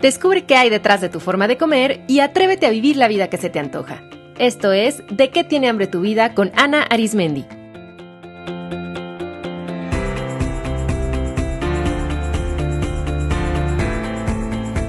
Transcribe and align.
Descubre 0.00 0.44
qué 0.44 0.54
hay 0.54 0.70
detrás 0.70 1.00
de 1.00 1.08
tu 1.08 1.18
forma 1.18 1.48
de 1.48 1.56
comer 1.56 2.02
y 2.06 2.20
atrévete 2.20 2.66
a 2.66 2.70
vivir 2.70 2.96
la 2.96 3.08
vida 3.08 3.28
que 3.28 3.36
se 3.36 3.50
te 3.50 3.58
antoja. 3.58 4.02
Esto 4.38 4.72
es 4.72 5.02
De 5.10 5.30
qué 5.30 5.42
tiene 5.42 5.68
hambre 5.68 5.88
tu 5.88 6.00
vida 6.00 6.34
con 6.34 6.52
Ana 6.54 6.82
Arismendi. 6.82 7.46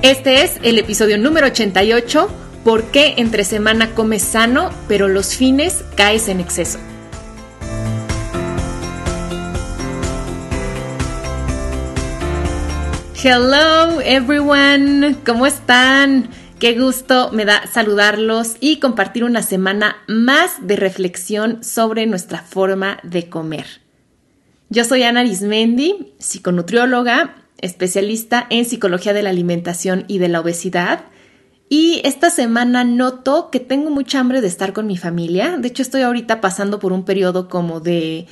Este 0.04 0.44
es 0.44 0.60
el 0.64 0.78
episodio 0.78 1.18
número 1.18 1.48
88, 1.48 2.30
¿Por 2.64 2.84
qué 2.92 3.16
entre 3.18 3.46
semana 3.46 3.96
comes 3.96 4.22
sano, 4.22 4.70
pero 4.88 5.08
los 5.08 5.36
fines 5.36 5.84
caes 5.96 6.28
en 6.28 6.40
exceso? 6.40 6.78
Hello 13.22 14.00
everyone, 14.00 15.18
¿cómo 15.26 15.46
están? 15.46 16.30
Qué 16.58 16.80
gusto 16.80 17.32
me 17.34 17.44
da 17.44 17.68
saludarlos 17.68 18.56
y 18.62 18.80
compartir 18.80 19.26
una 19.26 19.42
semana 19.42 19.98
más 20.08 20.66
de 20.66 20.78
reflexión 20.78 21.62
sobre 21.62 22.06
nuestra 22.06 22.42
forma 22.42 22.98
de 23.04 23.28
comer. 23.28 23.66
Yo 24.70 24.86
soy 24.86 25.04
Ana 25.04 25.20
Arismendi, 25.20 26.14
psiconutrióloga, 26.18 27.36
especialista 27.58 28.48
en 28.50 28.64
psicología 28.64 29.12
de 29.12 29.24
la 29.24 29.32
alimentación 29.32 30.06
y 30.08 30.20
de 30.20 30.30
la 30.30 30.40
obesidad. 30.40 31.02
Y 31.68 32.00
esta 32.06 32.30
semana 32.30 32.86
noto 32.86 33.50
que 33.52 33.60
tengo 33.60 33.90
mucha 33.90 34.22
hambre 34.22 34.40
de 34.40 34.48
estar 34.48 34.72
con 34.72 34.88
mi 34.88 34.96
familia. 34.96 35.58
De 35.58 35.68
hecho, 35.68 35.82
estoy 35.82 36.04
ahorita 36.04 36.40
pasando 36.40 36.80
por 36.80 36.94
un 36.94 37.04
periodo 37.04 37.50
como 37.50 37.82
de 37.82 38.28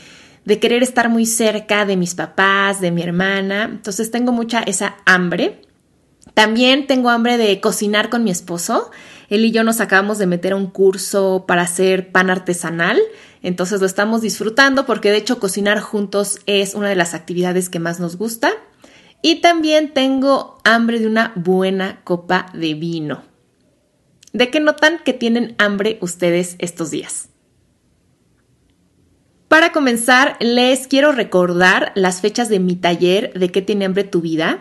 de 0.47 0.59
querer 0.59 0.81
estar 0.81 1.09
muy 1.09 1.25
cerca 1.25 1.85
de 1.85 1.97
mis 1.97 2.15
papás, 2.15 2.79
de 2.79 2.89
mi 2.89 3.03
hermana. 3.03 3.65
Entonces 3.65 4.11
tengo 4.11 4.31
mucha 4.31 4.61
esa 4.61 4.95
hambre. 5.05 5.62
También 6.35 6.87
tengo 6.87 7.09
hambre 7.09 7.37
de 7.37 7.59
cocinar 7.59 8.09
con 8.09 8.23
mi 8.23 8.31
esposo. 8.31 8.89
Él 9.27 9.43
y 9.43 9.51
yo 9.51 9.65
nos 9.65 9.81
acabamos 9.81 10.20
de 10.20 10.26
meter 10.26 10.54
a 10.54 10.55
un 10.55 10.67
curso 10.67 11.43
para 11.45 11.63
hacer 11.63 12.13
pan 12.13 12.29
artesanal. 12.29 12.98
Entonces 13.43 13.81
lo 13.81 13.85
estamos 13.85 14.21
disfrutando 14.21 14.85
porque 14.85 15.12
de 15.12 15.17
hecho 15.17 15.37
cocinar 15.37 15.81
juntos 15.81 16.39
es 16.45 16.76
una 16.76 16.87
de 16.87 16.95
las 16.95 17.13
actividades 17.13 17.67
que 17.67 17.79
más 17.79 17.99
nos 17.99 18.15
gusta. 18.15 18.51
Y 19.21 19.41
también 19.41 19.93
tengo 19.93 20.59
hambre 20.63 21.01
de 21.01 21.07
una 21.07 21.34
buena 21.35 21.99
copa 22.05 22.45
de 22.54 22.73
vino. 22.73 23.21
¿De 24.32 24.49
qué 24.49 24.61
notan 24.61 24.99
que 25.04 25.11
tienen 25.11 25.55
hambre 25.57 25.98
ustedes 25.99 26.55
estos 26.59 26.89
días? 26.89 27.27
Para 29.48 29.71
comenzar, 29.71 30.35
les 30.41 30.87
quiero 30.87 31.13
recordar 31.13 31.93
las 31.95 32.20
fechas 32.20 32.49
de 32.49 32.59
mi 32.59 32.76
taller 32.76 33.31
de 33.34 33.49
qué 33.49 33.62
tiene 33.62 33.85
hambre 33.85 34.04
tu 34.04 34.20
vida, 34.20 34.59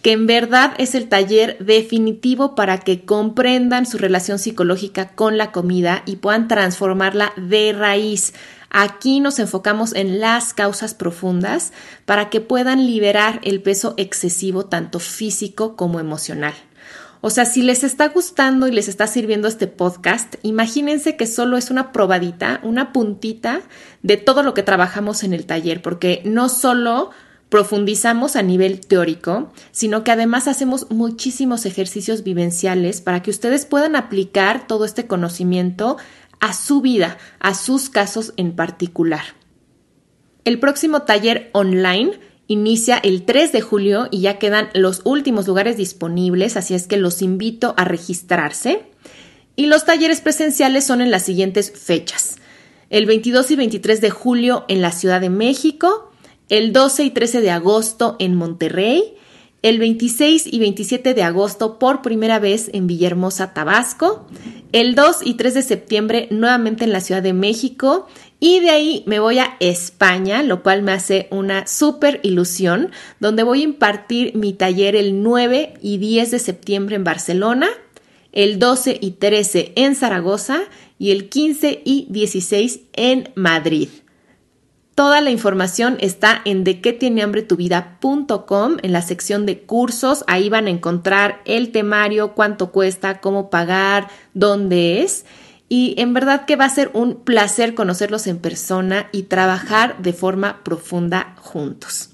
que 0.00 0.12
en 0.12 0.28
verdad 0.28 0.74
es 0.78 0.94
el 0.94 1.08
taller 1.08 1.58
definitivo 1.58 2.54
para 2.54 2.78
que 2.78 3.04
comprendan 3.04 3.84
su 3.84 3.98
relación 3.98 4.38
psicológica 4.38 5.08
con 5.08 5.38
la 5.38 5.50
comida 5.50 6.04
y 6.06 6.16
puedan 6.16 6.46
transformarla 6.46 7.32
de 7.36 7.72
raíz. 7.72 8.32
Aquí 8.70 9.18
nos 9.18 9.40
enfocamos 9.40 9.92
en 9.92 10.20
las 10.20 10.54
causas 10.54 10.94
profundas 10.94 11.72
para 12.04 12.30
que 12.30 12.40
puedan 12.40 12.86
liberar 12.86 13.40
el 13.42 13.60
peso 13.60 13.94
excesivo 13.96 14.66
tanto 14.66 15.00
físico 15.00 15.74
como 15.74 15.98
emocional. 15.98 16.54
O 17.20 17.30
sea, 17.30 17.44
si 17.44 17.62
les 17.62 17.82
está 17.82 18.08
gustando 18.08 18.68
y 18.68 18.72
les 18.72 18.88
está 18.88 19.06
sirviendo 19.06 19.48
este 19.48 19.66
podcast, 19.66 20.36
imagínense 20.42 21.16
que 21.16 21.26
solo 21.26 21.56
es 21.56 21.70
una 21.70 21.92
probadita, 21.92 22.60
una 22.62 22.92
puntita 22.92 23.60
de 24.02 24.16
todo 24.16 24.42
lo 24.42 24.54
que 24.54 24.62
trabajamos 24.62 25.24
en 25.24 25.32
el 25.32 25.44
taller, 25.44 25.82
porque 25.82 26.22
no 26.24 26.48
solo 26.48 27.10
profundizamos 27.48 28.36
a 28.36 28.42
nivel 28.42 28.80
teórico, 28.80 29.52
sino 29.72 30.04
que 30.04 30.12
además 30.12 30.48
hacemos 30.48 30.90
muchísimos 30.90 31.66
ejercicios 31.66 32.22
vivenciales 32.22 33.00
para 33.00 33.22
que 33.22 33.30
ustedes 33.30 33.66
puedan 33.66 33.96
aplicar 33.96 34.66
todo 34.66 34.84
este 34.84 35.06
conocimiento 35.06 35.96
a 36.40 36.52
su 36.52 36.80
vida, 36.80 37.18
a 37.40 37.54
sus 37.54 37.90
casos 37.90 38.32
en 38.36 38.54
particular. 38.54 39.22
El 40.44 40.60
próximo 40.60 41.02
taller 41.02 41.50
online 41.52 42.20
inicia 42.48 42.96
el 42.96 43.24
3 43.24 43.52
de 43.52 43.60
julio 43.60 44.08
y 44.10 44.22
ya 44.22 44.38
quedan 44.38 44.70
los 44.74 45.02
últimos 45.04 45.46
lugares 45.46 45.76
disponibles, 45.76 46.56
así 46.56 46.74
es 46.74 46.86
que 46.86 46.96
los 46.96 47.22
invito 47.22 47.74
a 47.76 47.84
registrarse. 47.84 48.82
Y 49.54 49.66
los 49.66 49.84
talleres 49.84 50.20
presenciales 50.20 50.84
son 50.84 51.00
en 51.00 51.10
las 51.10 51.24
siguientes 51.24 51.70
fechas. 51.72 52.36
El 52.90 53.06
22 53.06 53.50
y 53.50 53.56
23 53.56 54.00
de 54.00 54.10
julio 54.10 54.64
en 54.68 54.80
la 54.80 54.92
Ciudad 54.92 55.20
de 55.20 55.30
México, 55.30 56.10
el 56.48 56.72
12 56.72 57.04
y 57.04 57.10
13 57.10 57.40
de 57.42 57.50
agosto 57.50 58.16
en 58.18 58.34
Monterrey, 58.34 59.14
el 59.62 59.78
26 59.78 60.46
y 60.46 60.58
27 60.60 61.14
de 61.14 61.22
agosto 61.22 61.78
por 61.78 62.00
primera 62.00 62.38
vez 62.38 62.70
en 62.72 62.86
Villahermosa, 62.86 63.52
Tabasco, 63.52 64.26
el 64.72 64.94
2 64.94 65.18
y 65.24 65.34
3 65.34 65.54
de 65.54 65.62
septiembre 65.62 66.28
nuevamente 66.30 66.84
en 66.84 66.92
la 66.92 67.00
Ciudad 67.00 67.22
de 67.22 67.32
México 67.32 68.06
y 68.40 68.60
de 68.60 68.70
ahí 68.70 69.02
me 69.06 69.18
voy 69.18 69.38
a 69.38 69.56
España, 69.58 70.42
lo 70.42 70.62
cual 70.62 70.82
me 70.82 70.92
hace 70.92 71.26
una 71.30 71.66
súper 71.66 72.20
ilusión, 72.22 72.92
donde 73.18 73.42
voy 73.42 73.62
a 73.62 73.64
impartir 73.64 74.36
mi 74.36 74.52
taller 74.52 74.94
el 74.94 75.22
9 75.22 75.74
y 75.82 75.98
10 75.98 76.30
de 76.30 76.38
septiembre 76.38 76.96
en 76.96 77.04
Barcelona, 77.04 77.68
el 78.32 78.58
12 78.58 78.98
y 79.00 79.12
13 79.12 79.72
en 79.74 79.96
Zaragoza 79.96 80.60
y 80.98 81.10
el 81.10 81.28
15 81.28 81.82
y 81.84 82.06
16 82.10 82.80
en 82.92 83.30
Madrid. 83.34 83.88
Toda 84.94 85.20
la 85.20 85.30
información 85.30 85.96
está 86.00 86.42
en 86.44 86.64
de 86.64 86.80
qué 86.80 86.92
tiene 86.92 87.22
hambre 87.22 87.42
tu 87.42 87.54
vida.com 87.54 88.78
en 88.82 88.92
la 88.92 89.00
sección 89.00 89.46
de 89.46 89.60
cursos. 89.60 90.24
Ahí 90.26 90.48
van 90.48 90.66
a 90.66 90.70
encontrar 90.70 91.40
el 91.44 91.70
temario, 91.70 92.34
cuánto 92.34 92.72
cuesta, 92.72 93.20
cómo 93.20 93.48
pagar, 93.48 94.08
dónde 94.34 95.02
es. 95.02 95.24
Y 95.68 95.94
en 95.98 96.14
verdad 96.14 96.46
que 96.46 96.56
va 96.56 96.64
a 96.64 96.70
ser 96.70 96.90
un 96.94 97.24
placer 97.24 97.74
conocerlos 97.74 98.26
en 98.26 98.38
persona 98.38 99.08
y 99.12 99.24
trabajar 99.24 100.00
de 100.00 100.12
forma 100.12 100.64
profunda 100.64 101.34
juntos. 101.38 102.10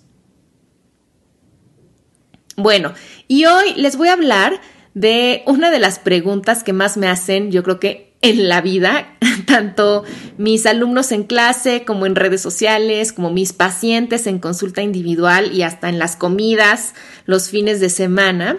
Bueno, 2.57 2.95
y 3.29 3.47
hoy 3.47 3.75
les 3.77 3.97
voy 3.97 4.09
a 4.09 4.13
hablar 4.13 4.61
de 4.95 5.43
una 5.47 5.71
de 5.71 5.81
las 5.81 5.99
preguntas 5.99 6.63
que 6.63 6.73
más 6.73 6.97
me 6.97 7.09
hacen, 7.09 7.51
yo 7.51 7.63
creo 7.63 7.81
que 7.81 8.15
en 8.23 8.49
la 8.49 8.63
vida, 8.63 9.17
tanto 9.47 10.05
mis 10.39 10.65
alumnos 10.65 11.13
en 11.13 11.25
clase 11.25 11.85
como 11.85 12.07
en 12.07 12.17
redes 12.17 12.41
sociales, 12.41 13.13
como 13.13 13.31
mis 13.31 13.53
pacientes 13.53 14.27
en 14.27 14.39
consulta 14.39 14.83
individual 14.83 15.53
y 15.53 15.63
hasta 15.63 15.89
en 15.89 15.99
las 15.99 16.17
comidas 16.17 16.95
los 17.27 17.51
fines 17.51 17.81
de 17.81 17.91
semana. 17.91 18.59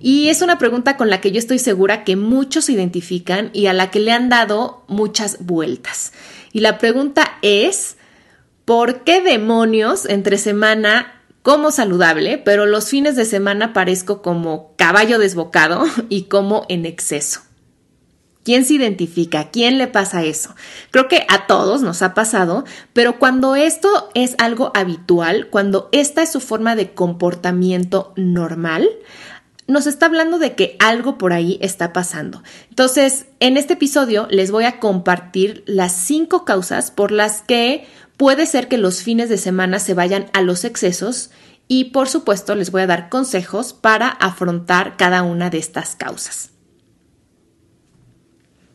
Y 0.00 0.28
es 0.28 0.42
una 0.42 0.58
pregunta 0.58 0.96
con 0.96 1.10
la 1.10 1.20
que 1.20 1.32
yo 1.32 1.38
estoy 1.38 1.58
segura 1.58 2.04
que 2.04 2.16
muchos 2.16 2.66
se 2.66 2.72
identifican 2.72 3.50
y 3.52 3.66
a 3.66 3.72
la 3.72 3.90
que 3.90 4.00
le 4.00 4.12
han 4.12 4.28
dado 4.28 4.84
muchas 4.88 5.44
vueltas. 5.44 6.12
Y 6.52 6.60
la 6.60 6.78
pregunta 6.78 7.38
es, 7.42 7.96
¿por 8.64 9.04
qué 9.04 9.22
demonios 9.22 10.06
entre 10.06 10.38
semana 10.38 11.22
como 11.42 11.70
saludable, 11.70 12.38
pero 12.38 12.66
los 12.66 12.88
fines 12.88 13.14
de 13.14 13.24
semana 13.24 13.72
parezco 13.72 14.20
como 14.20 14.74
caballo 14.76 15.18
desbocado 15.18 15.84
y 16.08 16.24
como 16.24 16.66
en 16.68 16.84
exceso? 16.86 17.40
¿Quién 18.46 18.64
se 18.64 18.74
identifica? 18.74 19.50
¿Quién 19.50 19.76
le 19.76 19.88
pasa 19.88 20.22
eso? 20.22 20.54
Creo 20.92 21.08
que 21.08 21.26
a 21.28 21.48
todos 21.48 21.82
nos 21.82 22.00
ha 22.02 22.14
pasado, 22.14 22.64
pero 22.92 23.18
cuando 23.18 23.56
esto 23.56 24.08
es 24.14 24.36
algo 24.38 24.70
habitual, 24.72 25.48
cuando 25.50 25.88
esta 25.90 26.22
es 26.22 26.30
su 26.30 26.38
forma 26.38 26.76
de 26.76 26.94
comportamiento 26.94 28.12
normal, 28.14 28.88
nos 29.68 29.86
está 29.86 30.06
hablando 30.06 30.38
de 30.38 30.54
que 30.54 30.76
algo 30.78 31.18
por 31.18 31.32
ahí 31.32 31.58
está 31.60 31.92
pasando. 31.92 32.42
Entonces, 32.68 33.26
en 33.40 33.56
este 33.56 33.74
episodio 33.74 34.28
les 34.30 34.50
voy 34.50 34.64
a 34.64 34.78
compartir 34.78 35.64
las 35.66 35.92
cinco 35.92 36.44
causas 36.44 36.90
por 36.90 37.10
las 37.10 37.42
que 37.42 37.86
puede 38.16 38.46
ser 38.46 38.68
que 38.68 38.78
los 38.78 39.02
fines 39.02 39.28
de 39.28 39.38
semana 39.38 39.78
se 39.78 39.94
vayan 39.94 40.26
a 40.32 40.40
los 40.40 40.64
excesos 40.64 41.30
y 41.68 41.86
por 41.86 42.08
supuesto 42.08 42.54
les 42.54 42.70
voy 42.70 42.82
a 42.82 42.86
dar 42.86 43.08
consejos 43.08 43.72
para 43.72 44.08
afrontar 44.08 44.96
cada 44.96 45.22
una 45.22 45.50
de 45.50 45.58
estas 45.58 45.96
causas. 45.96 46.50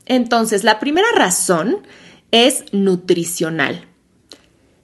Entonces, 0.06 0.64
la 0.64 0.80
primera 0.80 1.08
razón 1.16 1.78
es 2.32 2.66
nutricional. 2.74 3.88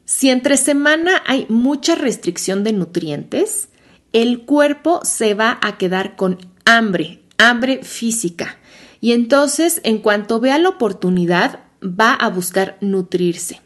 Si 0.05 0.29
entre 0.29 0.55
semana 0.55 1.21
hay 1.25 1.45
mucha 1.49 1.95
restricción 1.95 2.63
de 2.63 2.71
nutrientes, 2.71 3.66
el 4.13 4.45
cuerpo 4.45 5.01
se 5.03 5.33
va 5.33 5.59
a 5.61 5.77
quedar 5.77 6.15
con 6.15 6.37
hambre, 6.65 7.21
hambre 7.37 7.83
física. 7.83 8.57
Y 9.01 9.11
entonces, 9.11 9.81
en 9.83 9.99
cuanto 9.99 10.39
vea 10.39 10.57
la 10.57 10.69
oportunidad, 10.69 11.59
va 11.83 12.13
a 12.13 12.29
buscar 12.29 12.77
nutrirse. 12.81 13.61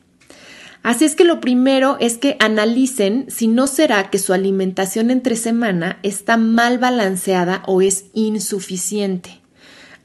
Así 0.84 1.06
es 1.06 1.16
que 1.16 1.26
lo 1.26 1.40
primero 1.40 1.98
es 2.00 2.18
que 2.18 2.38
analicen 2.40 3.26
si 3.30 3.48
no 3.48 3.68
será 3.68 4.10
que 4.10 4.18
su 4.18 4.34
alimentación 4.34 5.12
entre 5.12 5.36
semana 5.36 6.00
está 6.02 6.38
mal 6.38 6.80
balanceada 6.80 7.62
o 7.68 7.82
es 7.82 8.06
insuficiente. 8.14 9.42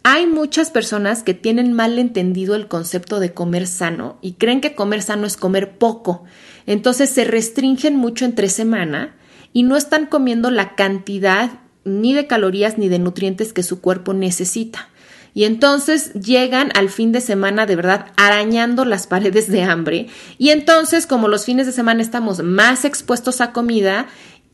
Hay 0.03 0.27
muchas 0.27 0.71
personas 0.71 1.23
que 1.23 1.35
tienen 1.35 1.73
mal 1.73 1.99
entendido 1.99 2.55
el 2.55 2.69
concepto 2.69 3.21
de 3.21 3.33
comer 3.33 3.67
sano 3.67 4.19
y 4.21 4.35
creen 4.35 4.61
que 4.61 4.75
comer 4.75 5.03
sano 5.03 5.27
es 5.27 5.37
comer 5.37 5.79
poco. 5.79 6.25
Entonces 6.67 7.11
se 7.11 7.25
restringen 7.25 7.97
mucho 7.97 8.25
entre 8.25 8.49
semana 8.49 9.17
y 9.57 9.63
no 9.63 9.79
están 9.79 10.05
comiendo 10.05 10.51
la 10.51 10.75
cantidad 10.75 11.51
ni 11.83 12.13
de 12.13 12.27
calorías 12.27 12.77
ni 12.77 12.91
de 12.91 12.99
nutrientes 12.99 13.55
que 13.55 13.63
su 13.63 13.81
cuerpo 13.81 14.13
necesita. 14.13 14.91
Y 15.33 15.45
entonces 15.45 16.13
llegan 16.13 16.73
al 16.75 16.91
fin 16.91 17.11
de 17.11 17.23
semana 17.23 17.65
de 17.65 17.75
verdad 17.75 18.09
arañando 18.19 18.85
las 18.85 19.07
paredes 19.07 19.51
de 19.51 19.63
hambre. 19.63 20.09
Y 20.37 20.51
entonces, 20.51 21.07
como 21.07 21.27
los 21.27 21.47
fines 21.47 21.65
de 21.65 21.73
semana 21.73 22.03
estamos 22.03 22.43
más 22.43 22.85
expuestos 22.85 23.41
a 23.41 23.53
comida, 23.53 24.09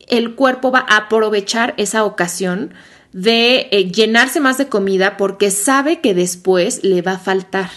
el 0.06 0.36
cuerpo 0.36 0.70
va 0.70 0.86
a 0.88 0.98
aprovechar 0.98 1.74
esa 1.78 2.04
ocasión 2.04 2.72
de 3.12 3.66
eh, 3.72 3.90
llenarse 3.90 4.38
más 4.38 4.56
de 4.56 4.68
comida 4.68 5.16
porque 5.16 5.50
sabe 5.50 6.00
que 6.00 6.14
después 6.14 6.84
le 6.84 7.02
va 7.02 7.14
a 7.14 7.18
faltar. 7.18 7.70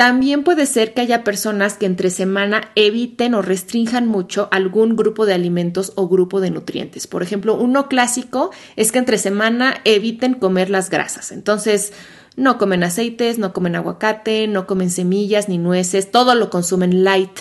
También 0.00 0.44
puede 0.44 0.64
ser 0.64 0.94
que 0.94 1.02
haya 1.02 1.24
personas 1.24 1.74
que 1.74 1.84
entre 1.84 2.08
semana 2.08 2.70
eviten 2.74 3.34
o 3.34 3.42
restrinjan 3.42 4.06
mucho 4.06 4.48
algún 4.50 4.96
grupo 4.96 5.26
de 5.26 5.34
alimentos 5.34 5.92
o 5.94 6.08
grupo 6.08 6.40
de 6.40 6.50
nutrientes. 6.50 7.06
Por 7.06 7.22
ejemplo, 7.22 7.54
uno 7.54 7.86
clásico 7.86 8.50
es 8.76 8.92
que 8.92 8.98
entre 8.98 9.18
semana 9.18 9.74
eviten 9.84 10.32
comer 10.32 10.70
las 10.70 10.88
grasas. 10.88 11.32
Entonces, 11.32 11.92
no 12.34 12.56
comen 12.56 12.82
aceites, 12.82 13.38
no 13.38 13.52
comen 13.52 13.76
aguacate, 13.76 14.48
no 14.48 14.66
comen 14.66 14.88
semillas 14.88 15.50
ni 15.50 15.58
nueces, 15.58 16.10
todo 16.10 16.34
lo 16.34 16.48
consumen 16.48 17.04
light. 17.04 17.40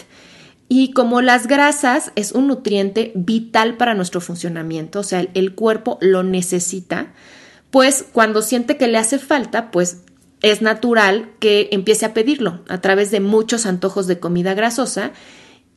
Y 0.67 0.91
como 0.91 1.21
las 1.21 1.47
grasas 1.47 2.11
es 2.17 2.33
un 2.33 2.47
nutriente 2.47 3.13
vital 3.15 3.77
para 3.77 3.93
nuestro 3.93 4.19
funcionamiento, 4.19 4.99
o 4.99 5.03
sea, 5.03 5.25
el, 5.33 5.55
cuerpo 5.55 5.97
lo 6.01 6.23
necesita, 6.23 7.13
pues 7.71 8.03
cuando 8.11 8.41
siente 8.41 8.75
que 8.75 8.89
le 8.89 8.97
hace 8.97 9.17
falta, 9.17 9.71
pues 9.71 10.01
es 10.41 10.61
natural 10.61 11.31
que 11.39 11.69
empiece 11.71 12.05
a 12.05 12.13
pedirlo 12.13 12.61
a 12.69 12.81
través 12.81 13.11
de 13.11 13.19
muchos 13.19 13.65
antojos 13.65 14.07
de 14.07 14.19
comida 14.19 14.53
grasosa 14.53 15.11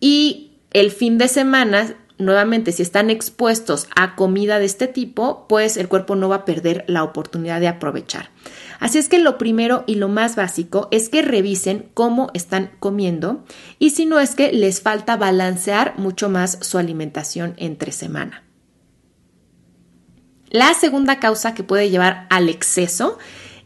y 0.01 0.53
el 0.73 0.91
fin 0.91 1.19
de 1.19 1.29
semana, 1.29 1.95
nuevamente, 2.19 2.73
si 2.73 2.83
están 2.83 3.11
expuestos 3.11 3.89
a 3.95 4.15
comida 4.15 4.59
de 4.59 4.65
este 4.65 4.87
tipo, 4.87 5.47
pues 5.49 5.77
el 5.77 5.89
cuerpo 5.89 6.17
no 6.17 6.29
va 6.29 6.37
a 6.37 6.45
perder 6.45 6.85
la 6.89 7.05
oportunidad 7.05 7.61
de 7.61 7.69
aprovechar. 7.69 8.31
Así 8.81 8.99
es 8.99 9.09
que 9.09 9.19
lo 9.19 9.39
primero 9.39 9.85
y 9.87 9.97
lo 9.97 10.09
más 10.09 10.35
básico 10.35 10.89
es 10.91 11.09
que 11.09 11.23
revisen 11.23 11.91
cómo 11.95 12.31
están 12.35 12.73
comiendo 12.81 13.45
y 13.79 13.91
si 13.91 14.07
no 14.07 14.19
es 14.19 14.35
que 14.35 14.53
les 14.53 14.81
falta 14.81 15.17
balancear 15.17 15.95
mucho 15.99 16.29
más 16.29 16.59
su 16.63 16.79
alimentación 16.79 17.55
entre 17.59 17.93
semana. 17.93 18.45
La 20.51 20.75
segunda 20.75 21.19
causa 21.19 21.55
que 21.55 21.63
puede 21.63 21.91
llevar 21.91 22.27
al 22.29 22.49
exceso 22.49 23.19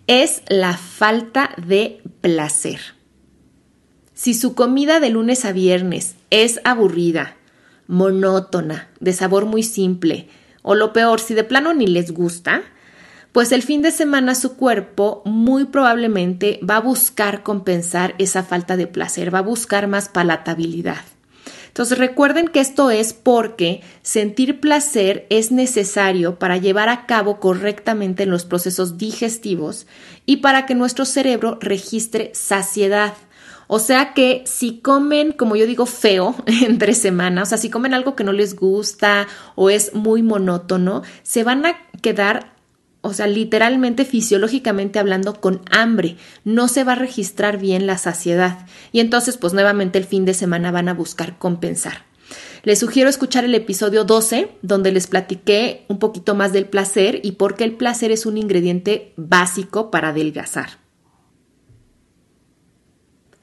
es 0.06 0.42
la 0.48 0.76
falta 0.76 1.50
de 1.56 2.00
placer. 2.20 2.80
Si 4.14 4.34
su 4.34 4.54
comida 4.54 5.00
de 5.00 5.10
lunes 5.10 5.44
a 5.44 5.52
viernes 5.52 6.14
es 6.30 6.60
aburrida, 6.64 7.36
monótona, 7.86 8.88
de 9.00 9.12
sabor 9.12 9.46
muy 9.46 9.62
simple, 9.62 10.28
o 10.62 10.74
lo 10.74 10.92
peor, 10.92 11.20
si 11.20 11.34
de 11.34 11.44
plano 11.44 11.74
ni 11.74 11.86
les 11.86 12.12
gusta, 12.12 12.62
pues 13.32 13.52
el 13.52 13.62
fin 13.62 13.82
de 13.82 13.90
semana 13.90 14.34
su 14.34 14.56
cuerpo 14.56 15.22
muy 15.26 15.66
probablemente 15.66 16.58
va 16.68 16.76
a 16.76 16.80
buscar 16.80 17.42
compensar 17.42 18.14
esa 18.18 18.42
falta 18.42 18.76
de 18.76 18.86
placer, 18.86 19.34
va 19.34 19.40
a 19.40 19.42
buscar 19.42 19.88
más 19.88 20.08
palatabilidad. 20.08 21.04
Entonces 21.76 21.98
recuerden 21.98 22.48
que 22.48 22.60
esto 22.60 22.90
es 22.90 23.12
porque 23.12 23.82
sentir 24.00 24.60
placer 24.60 25.26
es 25.28 25.52
necesario 25.52 26.38
para 26.38 26.56
llevar 26.56 26.88
a 26.88 27.04
cabo 27.04 27.38
correctamente 27.38 28.24
los 28.24 28.46
procesos 28.46 28.96
digestivos 28.96 29.86
y 30.24 30.38
para 30.38 30.64
que 30.64 30.74
nuestro 30.74 31.04
cerebro 31.04 31.58
registre 31.60 32.30
saciedad. 32.32 33.12
O 33.66 33.78
sea 33.78 34.14
que 34.14 34.42
si 34.46 34.78
comen, 34.78 35.32
como 35.32 35.54
yo 35.54 35.66
digo, 35.66 35.84
feo 35.84 36.34
entre 36.46 36.94
semanas, 36.94 37.48
o 37.48 37.50
sea, 37.50 37.58
si 37.58 37.68
comen 37.68 37.92
algo 37.92 38.16
que 38.16 38.24
no 38.24 38.32
les 38.32 38.56
gusta 38.56 39.28
o 39.54 39.68
es 39.68 39.94
muy 39.94 40.22
monótono, 40.22 41.02
se 41.24 41.44
van 41.44 41.66
a 41.66 41.76
quedar 42.00 42.55
o 43.06 43.14
sea, 43.14 43.26
literalmente 43.26 44.04
fisiológicamente 44.04 44.98
hablando, 44.98 45.40
con 45.40 45.62
hambre. 45.70 46.16
No 46.44 46.68
se 46.68 46.84
va 46.84 46.92
a 46.92 46.96
registrar 46.96 47.58
bien 47.58 47.86
la 47.86 47.98
saciedad. 47.98 48.66
Y 48.92 49.00
entonces, 49.00 49.36
pues 49.36 49.52
nuevamente 49.52 49.98
el 49.98 50.04
fin 50.04 50.24
de 50.24 50.34
semana 50.34 50.70
van 50.70 50.88
a 50.88 50.94
buscar 50.94 51.38
compensar. 51.38 52.04
Les 52.64 52.80
sugiero 52.80 53.08
escuchar 53.08 53.44
el 53.44 53.54
episodio 53.54 54.04
12, 54.04 54.48
donde 54.62 54.90
les 54.90 55.06
platiqué 55.06 55.84
un 55.88 56.00
poquito 56.00 56.34
más 56.34 56.52
del 56.52 56.66
placer 56.66 57.20
y 57.22 57.32
por 57.32 57.54
qué 57.54 57.62
el 57.62 57.76
placer 57.76 58.10
es 58.10 58.26
un 58.26 58.36
ingrediente 58.36 59.12
básico 59.16 59.90
para 59.90 60.08
adelgazar. 60.08 60.78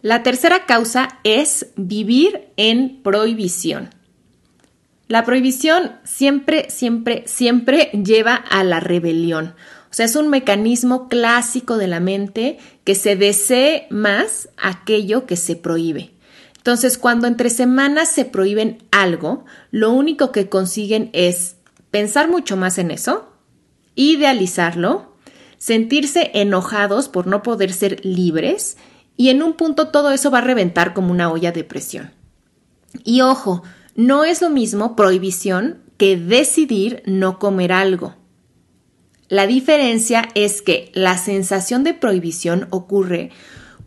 La 0.02 0.22
tercera 0.22 0.66
causa 0.66 1.20
es 1.24 1.68
vivir 1.78 2.50
en 2.58 3.02
prohibición. 3.02 3.92
La 5.14 5.26
prohibición 5.26 5.92
siempre, 6.04 6.72
siempre, 6.72 7.24
siempre 7.28 7.92
lleva 8.04 8.34
a 8.34 8.64
la 8.64 8.80
rebelión. 8.80 9.54
O 9.92 9.94
sea, 9.94 10.08
es 10.08 10.16
un 10.16 10.28
mecanismo 10.28 11.08
clásico 11.08 11.78
de 11.78 11.86
la 11.86 12.00
mente 12.00 12.58
que 12.84 12.96
se 12.96 13.16
desee 13.16 13.86
más 13.92 14.50
aquello 14.58 15.28
que 15.28 15.36
se 15.36 15.56
prohíbe. 15.56 16.16
Entonces, 16.58 16.98
cuando 16.98 17.28
entre 17.28 17.52
semanas 17.52 18.10
se 18.10 18.26
prohíben 18.26 18.80
algo, 18.90 19.46
lo 19.70 19.92
único 19.92 20.32
que 20.32 20.50
consiguen 20.50 21.12
es 21.14 21.58
pensar 21.92 22.28
mucho 22.28 22.58
más 22.58 22.80
en 22.80 22.90
eso, 22.90 23.30
idealizarlo, 23.94 25.14
sentirse 25.60 26.32
enojados 26.34 27.08
por 27.08 27.28
no 27.28 27.44
poder 27.44 27.72
ser 27.72 28.04
libres 28.04 28.78
y 29.16 29.30
en 29.30 29.44
un 29.44 29.54
punto 29.54 29.90
todo 29.90 30.10
eso 30.10 30.32
va 30.32 30.40
a 30.40 30.42
reventar 30.42 30.96
como 30.96 31.12
una 31.12 31.32
olla 31.32 31.52
de 31.52 31.64
presión. 31.64 32.14
Y 33.04 33.22
ojo, 33.22 33.62
no 33.96 34.24
es 34.24 34.42
lo 34.42 34.50
mismo 34.50 34.96
prohibición 34.96 35.82
que 35.98 36.18
decidir 36.18 37.04
no 37.06 37.40
comer 37.40 37.72
algo. 37.72 38.16
La 39.30 39.48
diferencia 39.48 40.28
es 40.36 40.62
que 40.62 40.92
la 40.94 41.18
sensación 41.18 41.84
de 41.84 41.94
prohibición 41.94 42.68
ocurre 42.70 43.32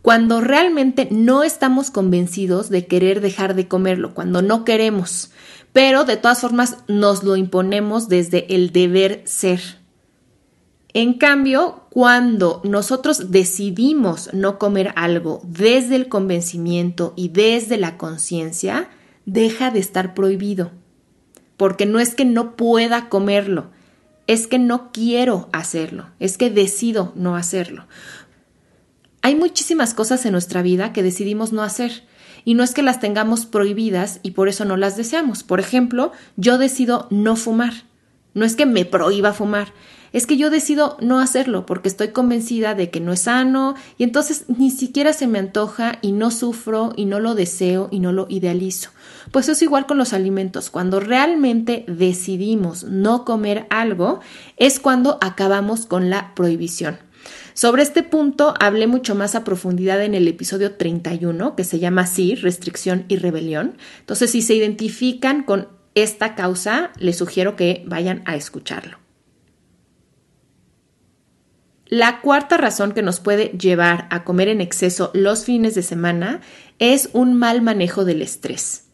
cuando 0.01 0.41
realmente 0.41 1.07
no 1.11 1.43
estamos 1.43 1.91
convencidos 1.91 2.69
de 2.69 2.85
querer 2.85 3.21
dejar 3.21 3.55
de 3.55 3.67
comerlo, 3.67 4.13
cuando 4.13 4.41
no 4.41 4.63
queremos, 4.63 5.31
pero 5.73 6.05
de 6.05 6.17
todas 6.17 6.41
formas 6.41 6.77
nos 6.87 7.23
lo 7.23 7.35
imponemos 7.35 8.07
desde 8.07 8.53
el 8.55 8.71
deber 8.71 9.21
ser. 9.25 9.61
En 10.93 11.13
cambio, 11.13 11.83
cuando 11.89 12.61
nosotros 12.63 13.31
decidimos 13.31 14.33
no 14.33 14.57
comer 14.57 14.93
algo 14.95 15.41
desde 15.43 15.95
el 15.95 16.07
convencimiento 16.07 17.13
y 17.15 17.29
desde 17.29 17.77
la 17.77 17.97
conciencia, 17.97 18.89
deja 19.27 19.69
de 19.69 19.79
estar 19.79 20.15
prohibido. 20.15 20.71
Porque 21.57 21.85
no 21.85 21.99
es 21.99 22.15
que 22.15 22.25
no 22.25 22.55
pueda 22.55 23.09
comerlo, 23.09 23.69
es 24.25 24.47
que 24.47 24.57
no 24.57 24.91
quiero 24.91 25.49
hacerlo, 25.51 26.07
es 26.19 26.37
que 26.37 26.49
decido 26.49 27.13
no 27.15 27.35
hacerlo. 27.35 27.85
Hay 29.21 29.35
muchísimas 29.35 29.93
cosas 29.93 30.25
en 30.25 30.31
nuestra 30.31 30.61
vida 30.61 30.93
que 30.93 31.03
decidimos 31.03 31.51
no 31.51 31.61
hacer 31.61 32.03
y 32.45 32.53
no 32.53 32.63
es 32.63 32.73
que 32.73 32.81
las 32.81 32.99
tengamos 32.99 33.45
prohibidas 33.45 34.19
y 34.23 34.31
por 34.31 34.47
eso 34.47 34.65
no 34.65 34.77
las 34.77 34.95
deseamos. 34.95 35.43
Por 35.43 35.59
ejemplo, 35.59 36.11
yo 36.37 36.57
decido 36.57 37.07
no 37.09 37.35
fumar. 37.35 37.73
No 38.37 38.45
es 38.45 38.55
que 38.55 38.67
me 38.67 38.85
prohíba 38.85 39.33
fumar, 39.33 39.73
es 40.13 40.27
que 40.27 40.37
yo 40.37 40.51
decido 40.51 40.95
no 41.01 41.17
hacerlo 41.17 41.65
porque 41.65 41.89
estoy 41.89 42.09
convencida 42.09 42.75
de 42.75 42.91
que 42.91 42.99
no 42.99 43.11
es 43.11 43.21
sano 43.21 43.73
y 43.97 44.03
entonces 44.03 44.45
ni 44.47 44.69
siquiera 44.69 45.11
se 45.13 45.25
me 45.25 45.39
antoja 45.39 45.97
y 46.03 46.11
no 46.11 46.29
sufro 46.29 46.93
y 46.95 47.05
no 47.05 47.19
lo 47.19 47.33
deseo 47.33 47.87
y 47.89 47.99
no 47.99 48.11
lo 48.11 48.27
idealizo. 48.29 48.91
Pues 49.31 49.49
es 49.49 49.63
igual 49.63 49.87
con 49.87 49.97
los 49.97 50.13
alimentos. 50.13 50.69
Cuando 50.69 50.99
realmente 50.99 51.83
decidimos 51.87 52.83
no 52.83 53.25
comer 53.25 53.65
algo 53.71 54.19
es 54.57 54.79
cuando 54.79 55.17
acabamos 55.19 55.87
con 55.87 56.11
la 56.11 56.35
prohibición. 56.35 56.99
Sobre 57.55 57.81
este 57.81 58.03
punto 58.03 58.53
hablé 58.59 58.85
mucho 58.85 59.15
más 59.15 59.33
a 59.33 59.43
profundidad 59.43 60.03
en 60.03 60.13
el 60.13 60.27
episodio 60.27 60.75
31, 60.75 61.55
que 61.55 61.63
se 61.63 61.79
llama 61.79 62.03
así, 62.03 62.35
restricción 62.35 63.05
y 63.07 63.15
rebelión. 63.15 63.77
Entonces, 64.01 64.29
si 64.29 64.43
se 64.43 64.53
identifican 64.53 65.41
con 65.41 65.67
esta 66.03 66.35
causa, 66.35 66.91
les 66.99 67.17
sugiero 67.17 67.55
que 67.55 67.83
vayan 67.87 68.21
a 68.25 68.35
escucharlo. 68.35 68.99
La 71.87 72.21
cuarta 72.21 72.57
razón 72.57 72.91
que 72.91 73.01
nos 73.01 73.19
puede 73.19 73.45
llevar 73.57 74.07
a 74.11 74.23
comer 74.23 74.49
en 74.49 74.59
exceso 74.61 75.09
los 75.13 75.45
fines 75.45 75.73
de 75.73 75.81
semana 75.81 76.41
es 76.79 77.09
un 77.13 77.33
mal 77.33 77.61
manejo 77.61 78.03
del 78.03 78.21
estrés. 78.21 78.89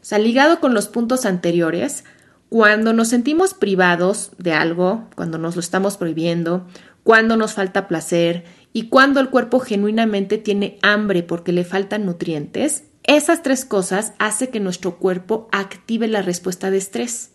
O 0.00 0.04
sea, 0.04 0.18
ligado 0.18 0.60
con 0.60 0.72
los 0.72 0.88
puntos 0.88 1.26
anteriores, 1.26 2.04
cuando 2.48 2.92
nos 2.92 3.08
sentimos 3.08 3.52
privados 3.52 4.30
de 4.38 4.52
algo, 4.52 5.08
cuando 5.16 5.38
nos 5.38 5.56
lo 5.56 5.60
estamos 5.60 5.96
prohibiendo, 5.96 6.66
cuando 7.02 7.36
nos 7.36 7.54
falta 7.54 7.86
placer 7.86 8.44
y 8.72 8.88
cuando 8.88 9.20
el 9.20 9.28
cuerpo 9.28 9.60
genuinamente 9.60 10.38
tiene 10.38 10.78
hambre 10.82 11.22
porque 11.22 11.52
le 11.52 11.64
faltan 11.64 12.06
nutrientes, 12.06 12.84
esas 13.04 13.42
tres 13.42 13.64
cosas 13.64 14.12
hacen 14.18 14.50
que 14.50 14.60
nuestro 14.60 14.96
cuerpo 14.96 15.48
active 15.52 16.06
la 16.08 16.22
respuesta 16.22 16.70
de 16.70 16.78
estrés. 16.78 17.30